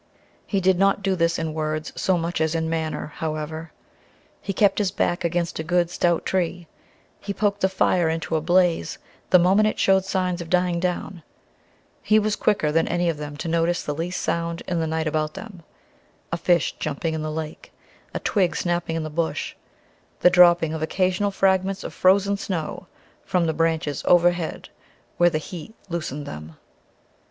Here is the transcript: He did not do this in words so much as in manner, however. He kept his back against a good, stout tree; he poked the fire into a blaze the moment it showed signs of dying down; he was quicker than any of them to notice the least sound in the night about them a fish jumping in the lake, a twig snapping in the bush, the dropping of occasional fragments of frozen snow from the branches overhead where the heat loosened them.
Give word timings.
He 0.47 0.59
did 0.59 0.79
not 0.79 1.03
do 1.03 1.15
this 1.15 1.37
in 1.37 1.53
words 1.53 1.93
so 1.95 2.17
much 2.17 2.41
as 2.41 2.55
in 2.55 2.67
manner, 2.67 3.13
however. 3.17 3.71
He 4.41 4.51
kept 4.51 4.79
his 4.79 4.89
back 4.89 5.23
against 5.23 5.59
a 5.59 5.63
good, 5.63 5.91
stout 5.91 6.25
tree; 6.25 6.65
he 7.19 7.35
poked 7.35 7.61
the 7.61 7.69
fire 7.69 8.09
into 8.09 8.35
a 8.35 8.41
blaze 8.41 8.97
the 9.29 9.37
moment 9.37 9.67
it 9.67 9.77
showed 9.77 10.03
signs 10.03 10.41
of 10.41 10.49
dying 10.49 10.79
down; 10.79 11.21
he 12.01 12.17
was 12.17 12.35
quicker 12.35 12.71
than 12.71 12.87
any 12.87 13.09
of 13.09 13.17
them 13.17 13.37
to 13.37 13.47
notice 13.47 13.83
the 13.83 13.93
least 13.93 14.19
sound 14.21 14.63
in 14.67 14.79
the 14.79 14.87
night 14.87 15.05
about 15.05 15.35
them 15.35 15.61
a 16.31 16.37
fish 16.37 16.73
jumping 16.79 17.13
in 17.13 17.21
the 17.21 17.31
lake, 17.31 17.71
a 18.11 18.19
twig 18.21 18.55
snapping 18.55 18.95
in 18.95 19.03
the 19.03 19.11
bush, 19.11 19.53
the 20.21 20.31
dropping 20.31 20.73
of 20.73 20.81
occasional 20.81 21.29
fragments 21.29 21.83
of 21.83 21.93
frozen 21.93 22.35
snow 22.37 22.87
from 23.23 23.45
the 23.45 23.53
branches 23.53 24.01
overhead 24.07 24.69
where 25.17 25.29
the 25.29 25.37
heat 25.37 25.75
loosened 25.89 26.25
them. 26.25 26.55